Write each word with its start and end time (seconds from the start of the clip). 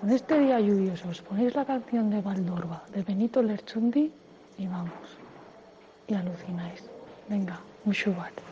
Con 0.00 0.10
este 0.12 0.38
día 0.40 0.58
lluvioso 0.58 1.10
os 1.12 1.20
ponéis 1.20 1.52
la 1.54 1.66
canción 1.66 2.08
de 2.08 2.22
Valdorba 2.24 2.80
de 2.88 3.02
Benito 3.02 3.42
Lerchundi 3.42 4.10
y 4.56 4.66
vamos. 4.66 5.08
Y 6.08 6.14
alucináis. 6.14 6.88
Venga, 7.28 7.60
un 7.84 7.92
shubat. 7.92 8.49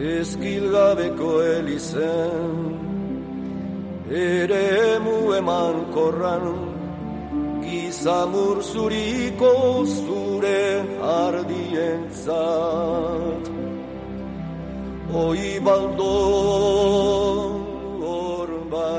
Eskilgabeko 0.00 1.30
elizen 1.44 2.54
Ere 4.08 4.60
emu 4.96 5.18
eman 5.36 5.92
korran 5.92 6.46
Gizamur 7.60 8.62
zuriko 8.64 9.84
zure 9.84 10.62
ardientzat. 11.04 12.32
Oi 15.12 15.60
baldo 15.60 16.14
horba 18.00 18.92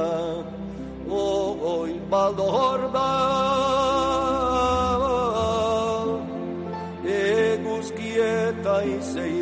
Oi 1.09 1.94
baldo 2.14 2.47
horba 2.58 3.09
Eguzkieta 7.18 8.75
izeidor 8.86 9.41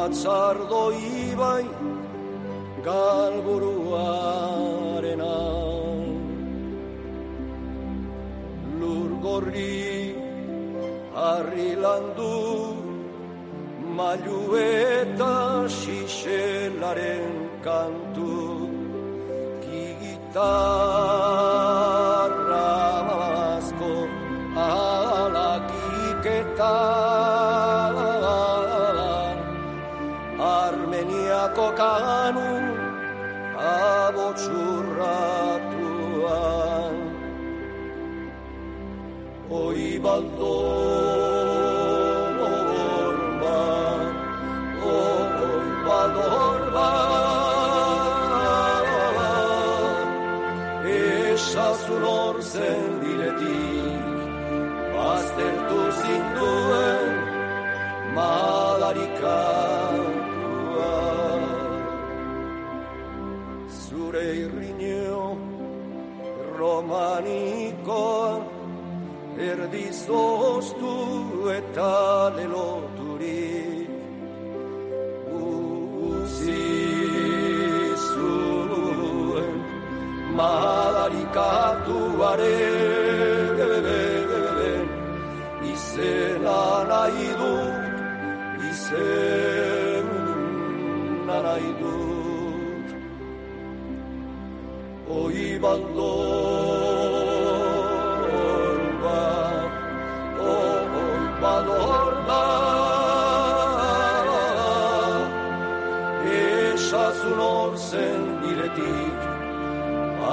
Matzardo 0.00 0.96
ibai 0.96 1.68
galburuarena. 2.86 5.36
Lur 8.80 9.10
gorri 9.24 9.76
harri 11.24 11.70
landu 11.84 12.36
Mailu 13.98 14.40
eta 14.62 15.34
xixelaren 15.80 17.34
kantu. 17.66 18.32
Kigitarra 19.66 20.99
Domnul 52.40 52.52
se 52.52 52.76
ületik, 53.12 54.18
Mastertul 54.94 55.90
sin 55.92 56.24
duen, 56.36 57.14
Sure 58.14 59.04
Zure 63.68 64.24
irrinio 64.34 65.36
romaniko, 66.56 68.08
erdi 69.38 69.92
zoztu 69.92 70.94
eta 71.58 71.92
lelo 72.36 72.69
Aitare 82.30 83.58
gebeben 83.58 84.86
Izena 85.72 86.60
nahi 86.90 87.28
dut 87.40 87.84
Izena 88.70 90.22
nahi 91.44 91.70
dut 91.80 92.88
Oi 95.18 95.42
balor 95.64 95.90
bat 99.02 99.72
Oi 100.54 101.18
balor 101.42 102.14
bat 102.30 102.70
Esazun 106.38 107.40
orzen 107.50 108.22
diretik 108.46 109.39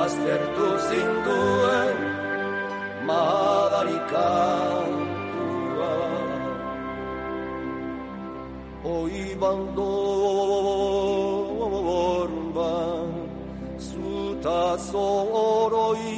baztertu 0.07 0.68
zinduen 0.88 1.97
madarikatua 3.07 4.35
Oi 8.95 9.19
baldo 9.41 9.95
borban 11.59 13.12
zuta 13.90 14.63
zoroi 14.88 16.16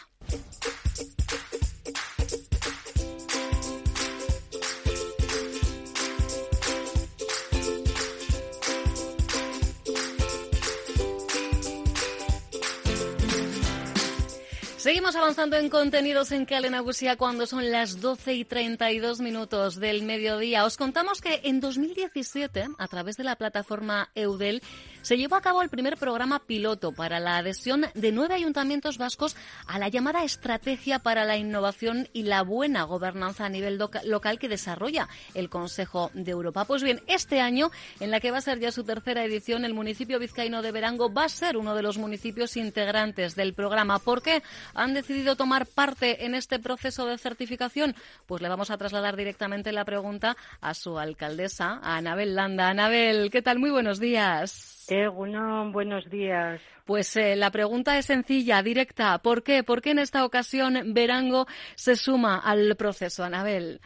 Seguimos 14.84 15.16
avanzando 15.16 15.56
en 15.56 15.70
contenidos 15.70 16.30
en 16.30 16.44
Calenagusia 16.44 17.16
cuando 17.16 17.46
son 17.46 17.70
las 17.72 18.02
12 18.02 18.34
y 18.34 18.44
32 18.44 19.18
minutos 19.22 19.80
del 19.80 20.02
mediodía. 20.02 20.66
Os 20.66 20.76
contamos 20.76 21.22
que 21.22 21.40
en 21.44 21.58
2017, 21.60 22.66
a 22.76 22.88
través 22.88 23.16
de 23.16 23.24
la 23.24 23.36
plataforma 23.36 24.10
Eudel, 24.14 24.62
se 25.04 25.18
llevó 25.18 25.36
a 25.36 25.42
cabo 25.42 25.60
el 25.60 25.68
primer 25.68 25.98
programa 25.98 26.40
piloto 26.40 26.92
para 26.92 27.20
la 27.20 27.36
adhesión 27.36 27.86
de 27.94 28.10
nueve 28.10 28.34
ayuntamientos 28.34 28.96
vascos 28.96 29.36
a 29.66 29.78
la 29.78 29.88
llamada 29.88 30.24
Estrategia 30.24 30.98
para 30.98 31.24
la 31.24 31.36
Innovación 31.36 32.08
y 32.14 32.22
la 32.22 32.42
Buena 32.42 32.84
Gobernanza 32.84 33.44
a 33.44 33.50
nivel 33.50 33.78
local 33.78 34.38
que 34.38 34.48
desarrolla 34.48 35.08
el 35.34 35.50
Consejo 35.50 36.10
de 36.14 36.30
Europa. 36.30 36.64
Pues 36.64 36.82
bien, 36.82 37.02
este 37.06 37.40
año, 37.40 37.70
en 38.00 38.10
la 38.10 38.18
que 38.18 38.30
va 38.30 38.38
a 38.38 38.40
ser 38.40 38.58
ya 38.58 38.72
su 38.72 38.82
tercera 38.82 39.24
edición, 39.24 39.66
el 39.66 39.74
municipio 39.74 40.18
vizcaíno 40.18 40.62
de 40.62 40.72
Verango 40.72 41.12
va 41.12 41.24
a 41.24 41.28
ser 41.28 41.58
uno 41.58 41.74
de 41.74 41.82
los 41.82 41.98
municipios 41.98 42.56
integrantes 42.56 43.34
del 43.34 43.52
programa. 43.52 43.98
¿Por 43.98 44.22
qué? 44.22 44.42
han 44.74 44.94
decidido 44.94 45.36
tomar 45.36 45.66
parte 45.66 46.24
en 46.24 46.34
este 46.34 46.58
proceso 46.58 47.06
de 47.06 47.18
certificación? 47.18 47.94
Pues 48.26 48.40
le 48.42 48.48
vamos 48.48 48.70
a 48.70 48.78
trasladar 48.78 49.16
directamente 49.16 49.72
la 49.72 49.84
pregunta 49.84 50.36
a 50.60 50.74
su 50.74 50.98
alcaldesa, 50.98 51.80
Anabel 51.82 52.34
Landa. 52.34 52.68
Anabel, 52.68 53.30
¿qué 53.30 53.42
tal? 53.42 53.58
Muy 53.58 53.70
buenos 53.70 54.00
días. 54.00 54.83
Eh, 54.88 55.08
bueno, 55.08 55.70
buenos 55.72 56.08
días. 56.10 56.60
Pues 56.84 57.16
eh, 57.16 57.36
la 57.36 57.50
pregunta 57.50 57.96
es 57.96 58.06
sencilla, 58.06 58.62
directa. 58.62 59.18
¿Por 59.18 59.42
qué? 59.42 59.62
¿Por 59.62 59.80
qué 59.80 59.92
en 59.92 59.98
esta 59.98 60.24
ocasión 60.24 60.92
Verango 60.92 61.46
se 61.74 61.96
suma 61.96 62.38
al 62.38 62.76
proceso, 62.76 63.24
Anabel? 63.24 63.80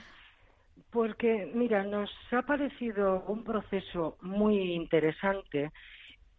Porque, 0.90 1.50
mira, 1.54 1.84
nos 1.84 2.10
ha 2.32 2.42
parecido 2.42 3.24
un 3.28 3.44
proceso 3.44 4.16
muy 4.22 4.72
interesante 4.72 5.70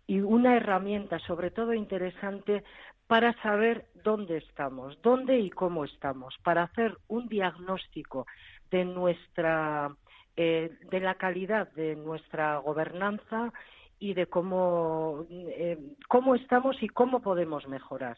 y 0.07 0.19
una 0.19 0.57
herramienta, 0.57 1.19
sobre 1.19 1.51
todo 1.51 1.73
interesante, 1.73 2.63
para 3.07 3.33
saber 3.41 3.85
dónde 4.03 4.38
estamos, 4.38 5.01
dónde 5.01 5.39
y 5.39 5.50
cómo 5.50 5.85
estamos, 5.85 6.35
para 6.44 6.63
hacer 6.63 6.97
un 7.07 7.27
diagnóstico 7.27 8.25
de 8.71 8.85
nuestra 8.85 9.89
eh, 10.35 10.71
de 10.89 11.00
la 11.00 11.15
calidad 11.15 11.71
de 11.73 11.95
nuestra 11.95 12.57
gobernanza 12.57 13.51
y 13.99 14.13
de 14.13 14.27
cómo 14.27 15.25
eh, 15.29 15.77
cómo 16.07 16.35
estamos 16.35 16.81
y 16.81 16.87
cómo 16.87 17.21
podemos 17.21 17.67
mejorar. 17.67 18.17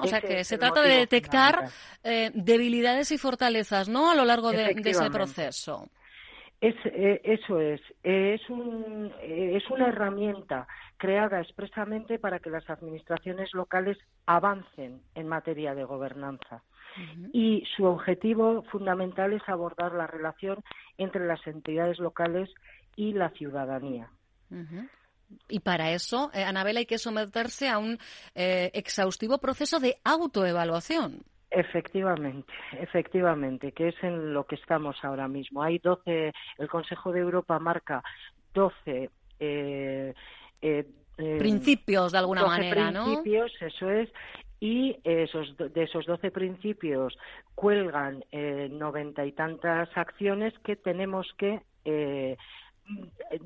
O 0.00 0.06
sea 0.06 0.20
que 0.20 0.42
se 0.44 0.58
trata 0.58 0.82
de 0.82 0.96
detectar 0.96 1.68
eh, 2.02 2.30
debilidades 2.34 3.12
y 3.12 3.18
fortalezas, 3.18 3.88
¿no? 3.88 4.10
A 4.10 4.14
lo 4.14 4.24
largo 4.24 4.50
de, 4.50 4.74
ese 4.84 5.10
proceso. 5.10 5.88
Es, 6.60 6.74
eso 6.84 7.60
es. 7.60 7.80
Es, 8.02 8.50
un, 8.50 9.12
es 9.22 9.68
una 9.70 9.88
herramienta 9.88 10.66
creada 10.96 11.40
expresamente 11.40 12.18
para 12.18 12.38
que 12.38 12.50
las 12.50 12.68
administraciones 12.68 13.54
locales 13.54 13.96
avancen 14.26 15.00
en 15.14 15.28
materia 15.28 15.74
de 15.74 15.84
gobernanza. 15.84 16.62
Y 17.32 17.64
su 17.76 17.84
objetivo 17.84 18.62
fundamental 18.64 19.32
es 19.32 19.48
abordar 19.48 19.92
la 19.92 20.06
relación 20.06 20.62
entre 20.98 21.26
las 21.26 21.44
entidades 21.46 21.98
locales 21.98 22.50
y 22.96 23.12
la 23.12 23.30
ciudadanía. 23.30 24.10
Y 25.48 25.60
para 25.60 25.92
eso, 25.92 26.30
eh, 26.34 26.42
Anabel, 26.42 26.76
hay 26.76 26.86
que 26.86 26.98
someterse 26.98 27.68
a 27.68 27.78
un 27.78 27.98
eh, 28.34 28.70
exhaustivo 28.74 29.38
proceso 29.38 29.80
de 29.80 29.96
autoevaluación. 30.04 31.22
Efectivamente, 31.50 32.52
efectivamente, 32.78 33.72
que 33.72 33.88
es 33.88 33.96
en 34.02 34.32
lo 34.32 34.44
que 34.44 34.54
estamos 34.54 34.96
ahora 35.02 35.26
mismo. 35.26 35.62
Hay 35.62 35.78
12, 35.78 36.32
el 36.58 36.68
Consejo 36.68 37.10
de 37.10 37.20
Europa 37.20 37.58
marca 37.58 38.02
12 38.54 39.10
eh, 39.40 40.14
eh, 40.60 40.86
eh, 41.18 41.38
principios 41.38 42.12
de 42.12 42.18
alguna 42.18 42.46
manera, 42.46 42.90
¿no? 42.90 43.04
Principios, 43.04 43.52
eso 43.60 43.90
es. 43.90 44.08
Y 44.60 44.98
esos, 45.04 45.56
de 45.56 45.82
esos 45.82 46.04
doce 46.04 46.30
principios 46.30 47.16
cuelgan 47.54 48.24
eh, 48.30 48.68
noventa 48.70 49.24
y 49.24 49.32
tantas 49.32 49.88
acciones 49.96 50.52
que 50.60 50.76
tenemos 50.76 51.26
que 51.38 51.62
eh, 51.84 52.36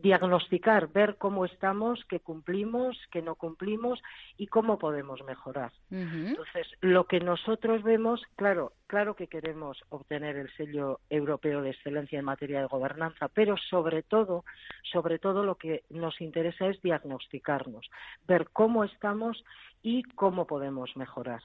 diagnosticar, 0.05 0.93
ver 0.93 1.17
cómo 1.17 1.47
estamos, 1.47 1.99
qué 2.11 2.21
cumplimos, 2.21 2.95
qué 3.11 3.23
no 3.23 3.37
cumplimos 3.37 4.03
y 4.37 4.49
cómo 4.49 4.79
podemos 4.79 5.25
mejorar. 5.25 5.73
Entonces, 5.91 6.67
lo 6.83 7.07
que 7.07 7.21
nosotros 7.21 7.83
vemos, 7.83 8.21
claro, 8.37 8.75
claro 8.87 9.17
que 9.17 9.29
queremos 9.29 9.79
obtener 9.89 10.37
el 10.37 10.55
sello 10.59 11.01
europeo 11.09 11.63
de 11.63 11.71
excelencia 11.71 12.19
en 12.19 12.27
materia 12.27 12.61
de 12.61 12.67
gobernanza, 12.67 13.29
pero 13.29 13.57
sobre 13.71 14.03
todo, 14.03 14.45
sobre 14.93 15.19
todo 15.19 15.43
lo 15.43 15.55
que 15.55 15.85
nos 15.89 16.21
interesa 16.21 16.67
es 16.67 16.83
diagnosticarnos, 16.83 17.89
ver 18.29 18.51
cómo 18.53 18.85
estamos 18.85 19.43
y 19.83 20.03
cómo 20.03 20.47
podemos 20.47 20.95
mejorar. 20.97 21.41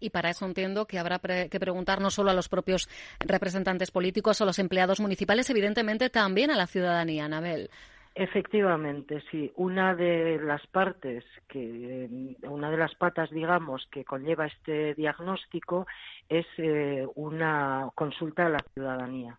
Y 0.00 0.10
para 0.10 0.28
eso 0.28 0.44
entiendo 0.44 0.86
que 0.86 0.98
habrá 0.98 1.18
que 1.18 1.60
preguntar 1.60 2.02
no 2.02 2.10
solo 2.10 2.30
a 2.30 2.34
los 2.34 2.50
propios 2.50 2.90
representantes 3.20 3.90
políticos 3.90 4.38
o 4.40 4.44
los 4.44 4.58
empleados 4.58 5.00
municipales, 5.00 5.48
evidentemente 5.48 6.10
también 6.10 6.50
a 6.50 6.56
la 6.56 6.66
ciudadanía, 6.66 7.24
Anabel. 7.24 7.70
Efectivamente, 8.14 9.22
sí. 9.30 9.50
Una 9.56 9.94
de 9.94 10.38
las 10.42 10.66
partes 10.66 11.24
que, 11.48 12.36
una 12.42 12.70
de 12.70 12.76
las 12.76 12.94
patas, 12.94 13.30
digamos, 13.30 13.86
que 13.90 14.04
conlleva 14.04 14.46
este 14.46 14.94
diagnóstico 14.94 15.86
es 16.28 16.46
eh, 16.58 17.06
una 17.14 17.88
consulta 17.94 18.46
a 18.46 18.50
la 18.50 18.64
ciudadanía, 18.74 19.38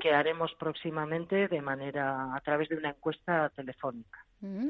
que 0.00 0.14
haremos 0.14 0.52
próximamente 0.58 1.46
de 1.46 1.60
manera 1.60 2.34
a 2.34 2.40
través 2.40 2.68
de 2.70 2.76
una 2.76 2.90
encuesta 2.90 3.50
telefónica. 3.50 4.24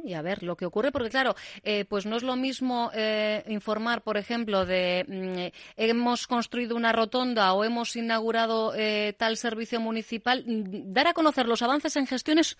Y 0.04 0.14
a 0.14 0.22
ver 0.22 0.42
lo 0.42 0.56
que 0.56 0.66
ocurre, 0.66 0.90
porque 0.90 1.10
claro, 1.10 1.36
eh, 1.62 1.84
pues 1.84 2.04
no 2.04 2.16
es 2.16 2.24
lo 2.24 2.34
mismo 2.34 2.90
eh, 2.92 3.44
informar, 3.46 4.02
por 4.02 4.16
ejemplo, 4.16 4.66
de 4.66 5.04
mm, 5.06 5.80
hemos 5.80 6.26
construido 6.26 6.74
una 6.74 6.92
rotonda 6.92 7.52
o 7.52 7.62
hemos 7.62 7.94
inaugurado 7.94 8.74
eh, 8.74 9.14
tal 9.16 9.36
servicio 9.36 9.78
municipal, 9.80 10.42
mm, 10.44 10.92
dar 10.92 11.06
a 11.06 11.14
conocer 11.14 11.46
los 11.46 11.62
avances 11.62 11.94
en 11.94 12.08
gestión 12.08 12.38
es 12.38 12.58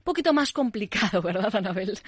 un 0.00 0.04
poquito 0.04 0.32
más 0.32 0.52
complicado, 0.52 1.22
¿verdad, 1.22 1.54
Anabel? 1.54 1.98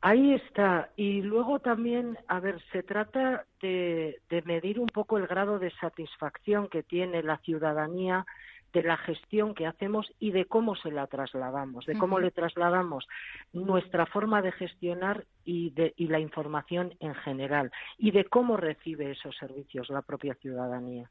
Ahí 0.00 0.34
está. 0.34 0.90
Y 0.96 1.22
luego 1.22 1.60
también, 1.60 2.18
a 2.26 2.40
ver, 2.40 2.60
se 2.72 2.82
trata 2.82 3.44
de 3.60 4.42
medir 4.44 4.80
un 4.80 4.88
poco 4.88 5.16
el 5.16 5.28
grado 5.28 5.60
de 5.60 5.70
satisfacción 5.80 6.68
que 6.68 6.82
tiene 6.82 7.22
la 7.22 7.38
ciudadanía 7.38 8.26
de 8.72 8.82
la 8.82 8.96
gestión 8.96 9.54
que 9.54 9.66
hacemos 9.66 10.10
y 10.18 10.30
de 10.30 10.46
cómo 10.46 10.74
se 10.76 10.90
la 10.90 11.06
trasladamos, 11.06 11.84
de 11.86 11.96
cómo 11.98 12.18
le 12.18 12.30
trasladamos 12.30 13.06
nuestra 13.52 14.06
forma 14.06 14.40
de 14.40 14.52
gestionar 14.52 15.24
y, 15.44 15.70
de, 15.70 15.92
y 15.96 16.06
la 16.06 16.20
información 16.20 16.94
en 17.00 17.14
general 17.14 17.70
y 17.98 18.12
de 18.12 18.24
cómo 18.24 18.56
recibe 18.56 19.10
esos 19.10 19.36
servicios 19.36 19.90
la 19.90 20.02
propia 20.02 20.34
ciudadanía. 20.34 21.10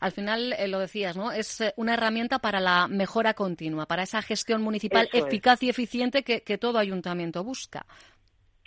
Al 0.00 0.12
final, 0.12 0.52
eh, 0.52 0.68
lo 0.68 0.78
decías, 0.78 1.16
¿no? 1.16 1.32
Es 1.32 1.60
eh, 1.60 1.72
una 1.76 1.94
herramienta 1.94 2.38
para 2.38 2.60
la 2.60 2.86
mejora 2.88 3.34
continua, 3.34 3.86
para 3.86 4.02
esa 4.02 4.22
gestión 4.22 4.62
municipal 4.62 5.08
eficaz 5.12 5.62
y 5.62 5.70
eficiente 5.70 6.22
que, 6.22 6.42
que 6.42 6.58
todo 6.58 6.78
ayuntamiento 6.78 7.42
busca. 7.42 7.84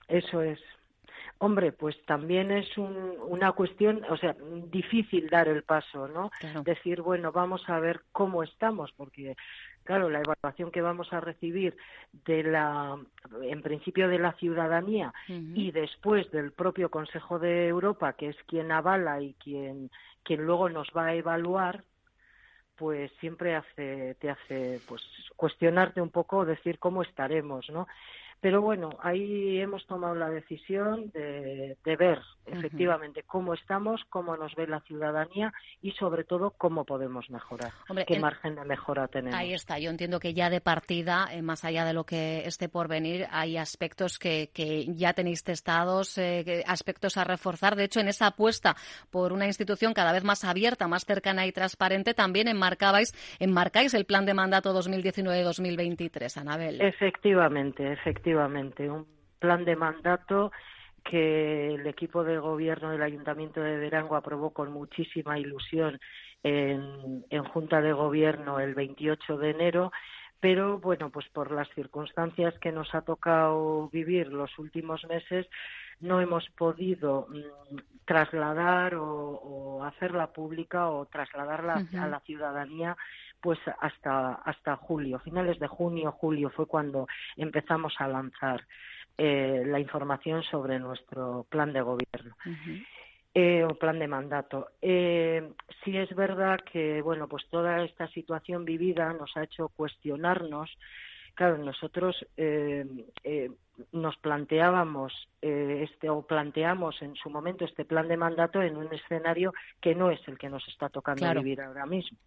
Eso 0.07 0.41
es. 0.41 0.59
Hombre, 1.41 1.71
pues 1.71 1.95
también 2.05 2.51
es 2.51 2.77
una 2.77 3.53
cuestión, 3.53 4.03
o 4.09 4.17
sea, 4.17 4.35
difícil 4.69 5.29
dar 5.29 5.47
el 5.47 5.63
paso, 5.63 6.09
¿no? 6.09 6.31
Decir, 6.65 7.01
bueno, 7.01 7.31
vamos 7.31 7.63
a 7.69 7.79
ver 7.79 8.01
cómo 8.11 8.43
estamos, 8.43 8.91
porque, 8.91 9.37
claro, 9.85 10.09
la 10.09 10.19
evaluación 10.19 10.69
que 10.69 10.81
vamos 10.81 11.13
a 11.13 11.21
recibir 11.21 11.77
de 12.25 12.43
la, 12.43 12.99
en 13.41 13.61
principio 13.61 14.09
de 14.09 14.19
la 14.19 14.33
ciudadanía 14.33 15.13
y 15.27 15.71
después 15.71 16.29
del 16.31 16.51
propio 16.51 16.91
Consejo 16.91 17.39
de 17.39 17.69
Europa, 17.69 18.13
que 18.13 18.27
es 18.27 18.37
quien 18.45 18.73
avala 18.73 19.21
y 19.21 19.33
quien, 19.35 19.89
quien 20.23 20.43
luego 20.43 20.67
nos 20.67 20.89
va 20.89 21.05
a 21.05 21.15
evaluar, 21.15 21.85
pues 22.75 23.11
siempre 23.21 23.55
hace, 23.55 24.15
te 24.15 24.29
hace 24.29 24.81
pues 24.89 25.01
cuestionarte 25.37 26.01
un 26.01 26.09
poco, 26.09 26.45
decir 26.45 26.79
cómo 26.79 27.01
estaremos, 27.01 27.69
¿no? 27.69 27.87
Pero 28.41 28.61
bueno, 28.61 28.91
ahí 29.01 29.59
hemos 29.59 29.85
tomado 29.85 30.15
la 30.15 30.29
decisión 30.29 31.11
de, 31.11 31.75
ver 31.83 32.19
efectivamente 32.45 33.23
cómo 33.23 33.53
estamos, 33.53 34.01
cómo 34.09 34.37
nos 34.37 34.55
ve 34.55 34.65
la 34.65 34.79
ciudadanía 34.81 35.51
y 35.81 35.91
sobre 35.91 36.23
todo 36.23 36.51
cómo 36.51 36.85
podemos 36.85 37.29
mejorar, 37.29 37.73
qué 38.07 38.19
margen 38.19 38.55
de 38.55 38.63
mejora 38.63 39.07
tenemos. 39.07 39.37
Ahí 39.37 39.53
está, 39.53 39.77
yo 39.77 39.89
entiendo 39.89 40.19
que 40.19 40.33
ya 40.33 40.49
de 40.49 40.61
partida, 40.61 41.27
eh, 41.31 41.41
más 41.41 41.65
allá 41.65 41.83
de 41.83 41.93
lo 41.93 42.05
que 42.05 42.45
esté 42.45 42.69
por 42.69 42.87
venir, 42.87 43.27
hay 43.29 43.57
aspectos 43.57 44.17
que, 44.17 44.49
que 44.53 44.85
ya 44.95 45.13
tenéis 45.13 45.43
testados, 45.43 46.17
eh, 46.17 46.63
aspectos 46.65 47.17
a 47.17 47.25
reforzar. 47.25 47.75
De 47.75 47.83
hecho, 47.83 47.99
en 47.99 48.07
esa 48.07 48.27
apuesta 48.27 48.75
por 49.11 49.33
una 49.33 49.47
institución 49.47 49.93
cada 49.93 50.13
vez 50.13 50.23
más 50.23 50.45
abierta, 50.45 50.87
más 50.87 51.03
cercana 51.03 51.45
y 51.45 51.51
transparente, 51.51 52.13
también 52.13 52.47
enmarcabais, 52.47 53.13
enmarcáis 53.39 53.93
el 53.93 54.05
plan 54.05 54.25
de 54.25 54.33
mandato 54.33 54.73
2019-2023, 54.73 56.37
Anabel. 56.37 56.81
Efectivamente, 56.81 57.91
efectivamente 57.91 58.28
efectivamente, 58.29 58.89
un 58.89 59.07
plan 59.39 59.65
de 59.65 59.75
mandato 59.75 60.51
que 61.03 61.73
el 61.73 61.87
equipo 61.87 62.23
de 62.23 62.37
gobierno 62.37 62.91
del 62.91 63.01
Ayuntamiento 63.01 63.61
de 63.61 63.77
Verango 63.77 64.15
aprobó 64.15 64.51
con 64.51 64.71
muchísima 64.71 65.39
ilusión 65.39 65.99
en, 66.43 67.23
Junta 67.45 67.81
de 67.81 67.93
Gobierno 67.93 68.59
el 68.59 68.75
28 68.75 69.37
de 69.37 69.49
enero, 69.49 69.91
pero 70.39 70.77
bueno, 70.79 71.09
pues 71.09 71.27
por 71.29 71.51
las 71.51 71.67
circunstancias 71.73 72.53
que 72.59 72.71
nos 72.71 72.93
ha 72.93 73.01
tocado 73.01 73.89
vivir 73.89 74.27
los 74.27 74.57
últimos 74.59 75.03
meses, 75.05 75.47
no 75.99 76.21
hemos 76.21 76.47
podido 76.51 77.27
mm, 77.29 77.77
trasladar 78.05 78.95
o, 78.95 79.83
hacerla 79.83 80.27
pública 80.27 80.89
o 80.89 81.07
trasladarla 81.07 81.85
a 81.97 82.07
la 82.07 82.19
ciudadanía 82.19 82.95
pues 83.41 83.59
hasta, 83.79 84.33
hasta 84.33 84.75
julio, 84.75 85.19
finales 85.19 85.59
de 85.59 85.67
junio, 85.67 86.11
julio 86.11 86.49
fue 86.49 86.65
cuando 86.65 87.07
empezamos 87.37 87.93
a 87.99 88.07
lanzar 88.07 88.65
eh, 89.17 89.63
la 89.65 89.79
información 89.79 90.43
sobre 90.43 90.79
nuestro 90.79 91.45
plan 91.49 91.73
de 91.73 91.81
gobierno. 91.81 92.35
Eh, 93.35 93.63
o 93.63 93.75
plan 93.75 93.99
de 93.99 94.07
mandato. 94.07 94.69
Eh, 94.81 95.53
sí 95.83 95.95
es 95.95 96.13
verdad 96.15 96.59
que 96.59 96.99
bueno, 97.03 97.27
pues 97.27 97.47
toda 97.49 97.83
esta 97.83 98.07
situación 98.07 98.65
vivida 98.65 99.13
nos 99.13 99.37
ha 99.37 99.43
hecho 99.43 99.69
cuestionarnos. 99.69 100.75
Claro, 101.35 101.59
nosotros 101.59 102.25
eh, 102.37 102.85
nos 103.91 104.17
planteábamos 104.17 105.13
este 105.41 106.09
o 106.09 106.23
planteamos 106.23 107.01
en 107.03 107.15
su 107.15 107.29
momento 107.29 107.65
este 107.65 107.85
plan 107.85 108.07
de 108.07 108.17
mandato 108.17 108.63
en 108.63 108.75
un 108.75 108.91
escenario 108.91 109.53
que 109.79 109.93
no 109.93 110.09
es 110.09 110.19
el 110.27 110.37
que 110.39 110.49
nos 110.49 110.67
está 110.67 110.89
tocando 110.89 111.31
vivir 111.35 111.61
ahora 111.61 111.85
mismo. 111.85 112.17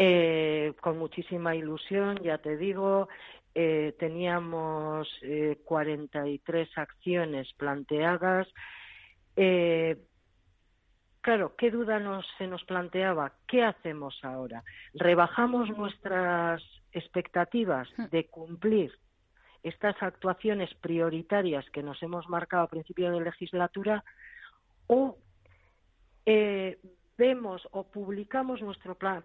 Eh, 0.00 0.74
con 0.80 0.96
muchísima 0.96 1.56
ilusión, 1.56 2.18
ya 2.22 2.38
te 2.38 2.56
digo, 2.56 3.08
eh, 3.54 3.96
teníamos 3.98 5.08
eh, 5.22 5.58
43 5.64 6.78
acciones 6.78 7.52
planteadas. 7.54 8.46
Eh, 9.34 9.96
claro, 11.20 11.56
¿qué 11.56 11.72
duda 11.72 11.98
nos, 11.98 12.24
se 12.38 12.46
nos 12.46 12.62
planteaba? 12.62 13.32
¿Qué 13.48 13.64
hacemos 13.64 14.16
ahora? 14.22 14.62
¿Rebajamos 14.94 15.68
nuestras 15.76 16.62
expectativas 16.92 17.88
hmm. 17.96 18.04
de 18.04 18.26
cumplir 18.26 18.92
estas 19.64 20.00
actuaciones 20.02 20.72
prioritarias 20.74 21.68
que 21.70 21.82
nos 21.82 22.00
hemos 22.02 22.28
marcado 22.28 22.62
a 22.62 22.70
principio 22.70 23.10
de 23.10 23.20
legislatura 23.20 24.04
o 24.86 25.18
eh, 26.26 26.78
vemos 27.18 27.68
o 27.72 27.82
publicamos 27.84 28.62
nuestro 28.62 28.94
plan, 28.94 29.24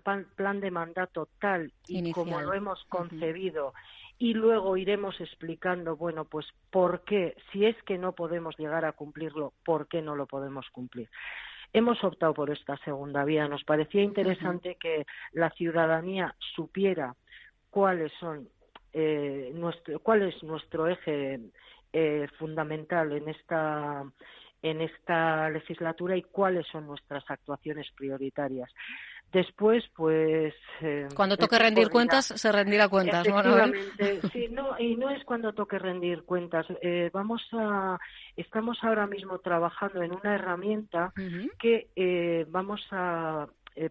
de 0.59 0.71
mandato 0.71 1.29
tal 1.39 1.71
y 1.87 2.11
como 2.11 2.41
lo 2.41 2.53
hemos 2.53 2.83
concebido 2.85 3.73
y 4.17 4.33
luego 4.33 4.77
iremos 4.77 5.19
explicando, 5.21 5.95
bueno, 5.95 6.25
pues 6.25 6.45
por 6.71 7.03
qué, 7.03 7.35
si 7.51 7.65
es 7.65 7.75
que 7.83 7.97
no 7.97 8.13
podemos 8.13 8.57
llegar 8.57 8.85
a 8.85 8.93
cumplirlo, 8.93 9.53
por 9.65 9.87
qué 9.87 10.01
no 10.01 10.15
lo 10.15 10.27
podemos 10.27 10.69
cumplir. 10.71 11.09
Hemos 11.71 12.03
optado 12.03 12.33
por 12.33 12.51
esta 12.51 12.77
segunda 12.77 13.25
vía. 13.25 13.47
Nos 13.47 13.63
parecía 13.63 14.03
interesante 14.03 14.77
que 14.79 15.05
la 15.31 15.49
ciudadanía 15.51 16.35
supiera 16.55 17.15
cuáles 17.71 18.11
son 18.19 18.47
eh, 18.93 19.51
nuestro, 19.55 19.99
cuál 19.99 20.21
es 20.21 20.43
nuestro 20.43 20.87
eje 20.87 21.39
eh, 21.91 22.27
fundamental 22.37 23.11
en 23.11 23.27
esta 23.29 24.05
en 24.63 24.81
esta 24.81 25.49
legislatura 25.49 26.17
y 26.17 26.23
cuáles 26.23 26.65
son 26.67 26.87
nuestras 26.87 27.23
actuaciones 27.29 27.91
prioritarias. 27.95 28.71
Después, 29.31 29.83
pues. 29.95 30.53
Eh, 30.81 31.07
cuando 31.15 31.35
toque 31.35 31.57
rendir 31.57 31.89
cuentas, 31.89 32.25
se 32.25 32.51
rendirá 32.51 32.87
cuentas, 32.87 33.25
Efectivamente, 33.27 34.21
sí, 34.31 34.47
no, 34.51 34.79
y 34.79 34.95
no 34.95 35.09
es 35.09 35.23
cuando 35.25 35.53
toque 35.53 35.79
rendir 35.79 36.23
cuentas. 36.23 36.67
Eh, 36.81 37.09
vamos 37.11 37.41
a. 37.51 37.99
Estamos 38.37 38.77
ahora 38.83 39.07
mismo 39.07 39.39
trabajando 39.39 40.03
en 40.03 40.13
una 40.13 40.35
herramienta 40.35 41.13
que 41.59 41.87
eh, 41.95 42.45
vamos 42.49 42.81
a 42.91 43.47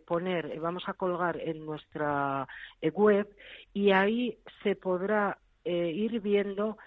poner, 0.06 0.60
vamos 0.60 0.84
a 0.86 0.94
colgar 0.94 1.40
en 1.40 1.66
nuestra 1.66 2.46
web 2.92 3.28
y 3.74 3.90
ahí 3.90 4.38
se 4.62 4.76
podrá 4.76 5.38
ir 5.64 6.20
viendo 6.20 6.78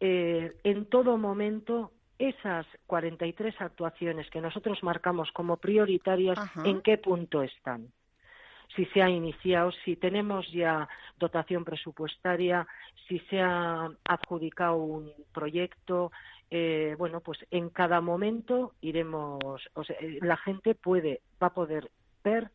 en 0.00 0.86
todo 0.86 1.16
momento 1.18 1.92
esas 2.28 2.66
43 2.86 3.60
actuaciones 3.60 4.30
que 4.30 4.40
nosotros 4.40 4.82
marcamos 4.84 5.32
como 5.32 5.56
prioritarias, 5.56 6.38
¿en 6.64 6.80
qué 6.80 6.96
punto 6.96 7.42
están? 7.42 7.88
Si 8.76 8.84
se 8.86 9.02
ha 9.02 9.10
iniciado, 9.10 9.72
si 9.84 9.96
tenemos 9.96 10.50
ya 10.52 10.88
dotación 11.18 11.64
presupuestaria, 11.64 12.66
si 13.08 13.18
se 13.28 13.40
ha 13.40 13.90
adjudicado 14.04 14.76
un 14.76 15.12
proyecto, 15.34 16.12
eh, 16.48 16.94
bueno, 16.96 17.20
pues 17.20 17.38
en 17.50 17.70
cada 17.70 18.00
momento 18.00 18.74
iremos, 18.80 19.40
o 19.74 19.82
sea, 19.82 19.96
la 20.20 20.36
gente 20.36 20.76
puede, 20.76 21.22
va 21.42 21.48
a 21.48 21.54
poder 21.54 21.90
ver 22.22 22.50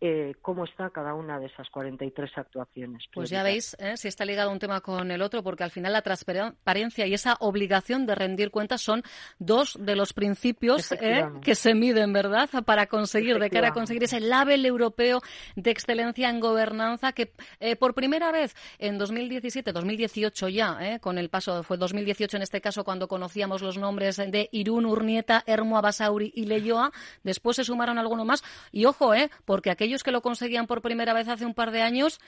eh, 0.00 0.34
cómo 0.42 0.64
está 0.64 0.90
cada 0.90 1.12
una 1.14 1.40
de 1.40 1.46
esas 1.46 1.68
43 1.70 2.30
actuaciones. 2.36 3.02
Pues 3.12 3.30
ya 3.30 3.42
veis 3.42 3.76
¿eh? 3.80 3.96
si 3.96 4.06
está 4.06 4.24
ligado 4.24 4.52
un 4.52 4.60
tema 4.60 4.80
con 4.80 5.10
el 5.10 5.20
otro, 5.22 5.42
porque 5.42 5.64
al 5.64 5.72
final 5.72 5.92
la 5.92 6.02
transparencia 6.02 7.04
y 7.04 7.14
esa 7.14 7.36
obligación 7.40 8.06
de 8.06 8.14
rendir 8.14 8.52
cuentas 8.52 8.80
son 8.80 9.02
dos 9.40 9.76
de 9.80 9.96
los 9.96 10.12
principios 10.12 10.92
¿eh? 10.92 11.26
que 11.42 11.56
se 11.56 11.74
miden, 11.74 12.12
¿verdad?, 12.12 12.48
para 12.64 12.86
conseguir, 12.86 13.40
de 13.40 13.50
cara 13.50 13.68
a 13.68 13.72
conseguir 13.72 14.04
ese 14.04 14.20
label 14.20 14.64
europeo 14.66 15.20
de 15.56 15.72
excelencia 15.72 16.30
en 16.30 16.38
gobernanza 16.38 17.12
que 17.12 17.32
por 17.80 17.94
primera 17.94 18.30
vez 18.30 18.54
en 18.78 18.98
2017, 18.98 19.72
2018 19.72 20.48
ya, 20.48 21.00
con 21.00 21.18
el 21.18 21.28
paso, 21.28 21.64
fue 21.64 21.76
2018 21.76 22.36
en 22.36 22.42
este 22.44 22.60
caso 22.60 22.84
cuando 22.84 23.08
conocíamos 23.08 23.62
los 23.62 23.78
nombres 23.78 24.16
de 24.16 24.48
Irún, 24.52 24.86
Urnieta, 24.86 25.42
Hermo, 25.44 25.76
Abasauri 25.76 26.32
y 26.36 26.44
Leyoa, 26.44 26.92
después 27.24 27.56
se 27.56 27.64
sumaron 27.64 27.98
algunos 27.98 28.24
más, 28.24 28.44
y 28.70 28.84
ojo, 28.84 29.12
¿eh?, 29.12 29.30
porque 29.44 29.70
aquello 29.70 29.87
aquellos 29.88 30.04
que 30.04 30.12
lo 30.12 30.20
conseguían 30.20 30.66
por 30.66 30.82
primera 30.82 31.14
vez 31.14 31.28
hace 31.28 31.46
un 31.46 31.54
par 31.54 31.70
de 31.70 31.80
años 31.80 32.20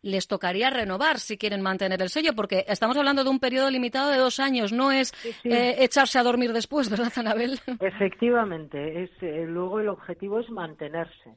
les 0.00 0.28
tocaría 0.28 0.70
renovar 0.70 1.18
si 1.18 1.36
quieren 1.36 1.60
mantener 1.60 2.00
el 2.00 2.08
sello, 2.08 2.34
porque 2.36 2.64
estamos 2.68 2.96
hablando 2.96 3.24
de 3.24 3.30
un 3.30 3.40
periodo 3.40 3.68
limitado 3.68 4.10
de 4.10 4.16
dos 4.16 4.38
años, 4.38 4.72
no 4.72 4.92
es 4.92 5.12
eh, 5.44 5.74
echarse 5.78 6.18
a 6.18 6.22
dormir 6.22 6.52
después, 6.52 6.88
¿verdad, 6.88 7.12
Anabel? 7.16 7.58
Efectivamente, 7.80 9.02
es, 9.02 9.10
eh, 9.22 9.44
luego 9.46 9.80
el 9.80 9.88
objetivo 9.88 10.38
es 10.38 10.48
mantenerse. 10.50 11.36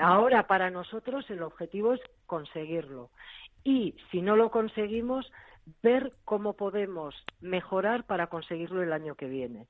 Ahora, 0.00 0.46
para 0.46 0.70
nosotros, 0.70 1.28
el 1.28 1.42
objetivo 1.42 1.94
es 1.94 2.00
conseguirlo. 2.26 3.10
Y 3.64 3.96
si 4.12 4.22
no 4.22 4.36
lo 4.36 4.50
conseguimos, 4.50 5.30
ver 5.82 6.12
cómo 6.24 6.54
podemos 6.54 7.16
mejorar 7.40 8.04
para 8.04 8.28
conseguirlo 8.28 8.82
el 8.82 8.92
año 8.92 9.16
que 9.16 9.26
viene 9.26 9.66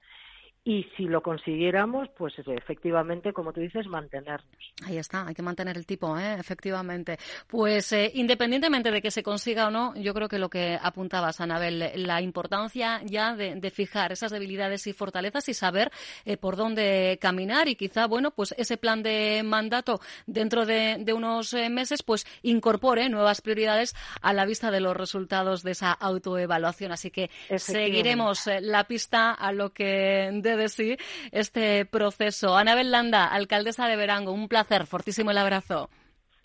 y 0.65 0.85
si 0.97 1.05
lo 1.05 1.23
consiguiéramos, 1.23 2.09
pues 2.17 2.35
efectivamente, 2.39 3.33
como 3.33 3.53
tú 3.53 3.61
dices, 3.61 3.89
mantenernos. 3.89 4.47
Ahí 4.87 4.97
está, 4.97 5.27
hay 5.27 5.35
que 5.35 5.43
mantener 5.43 5.77
el 5.77 5.87
tipo, 5.87 6.17
¿eh? 6.17 6.37
efectivamente. 6.39 7.19
Pues 7.49 7.93
eh, 7.93 8.13
independientemente 8.15 8.93
de 8.93 9.03
que 9.03 9.11
se 9.11 9.25
consiga 9.25 9.67
o 9.67 9.71
no, 9.73 9.93
yo 9.97 10.15
creo 10.15 10.29
que 10.29 10.39
lo 10.39 10.49
que 10.49 10.79
apuntabas, 10.81 11.41
Anabel, 11.41 11.91
la 12.07 12.23
importancia 12.23 13.01
ya 13.05 13.35
de, 13.35 13.73
fijar 13.73 14.13
esas 14.13 14.31
debilidades 14.31 14.87
y 14.87 14.93
fortalezas 14.93 15.49
y 15.49 15.55
saber 15.55 15.91
eh, 16.25 16.37
por 16.37 16.57
dónde 16.57 17.19
caminar 17.21 17.69
y 17.69 17.75
quizá, 17.75 18.07
bueno, 18.07 18.31
pues 18.31 18.55
ese 18.57 18.77
plan 18.77 19.03
de 19.03 19.43
mandato 19.45 19.99
dentro 20.27 20.65
de, 20.65 20.99
de 21.01 21.13
unos 21.13 21.55
eh, 21.55 21.71
meses, 21.71 22.05
pues 22.05 22.25
incorpore 22.43 23.09
nuevas 23.09 23.41
prioridades 23.41 23.97
a 24.21 24.33
la 24.33 24.45
vista 24.45 24.71
de 24.71 24.81
los 24.81 24.97
resultados 24.97 25.65
de 25.65 25.73
esa 25.73 25.91
autoevaluación. 25.91 26.93
Así 26.93 27.11
que 27.11 27.31
seguiremos 27.57 28.49
la 28.61 28.85
pista 28.85 29.33
a 29.33 29.51
lo 29.53 29.71
que 29.71 30.31
de 30.33 30.52
sí 30.69 30.97
este 31.31 31.85
proceso. 31.85 32.57
Anabel 32.57 32.91
Landa, 32.91 33.27
alcaldesa 33.27 33.87
de 33.89 33.97
Verango, 33.97 34.33
un 34.33 34.49
placer, 34.49 34.87
fortísimo 34.87 35.31
el 35.31 35.39
abrazo. 35.39 35.91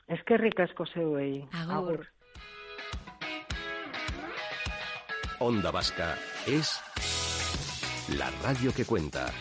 Es 0.08 0.24
que 0.24 0.38
ricasco 0.38 0.86
se 0.86 1.02
Agur. 1.52 2.08
Onda 5.40 5.70
Vasca 5.70 6.18
es 6.48 6.82
la 8.18 8.32
radio 8.42 8.74
que 8.74 8.86
cuenta. 8.86 9.32